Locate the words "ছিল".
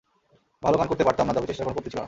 1.89-1.97